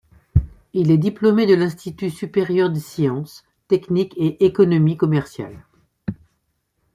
[0.73, 5.63] Il est diplômé de l'Institut supérieur des sciences, techniques et économie commerciales.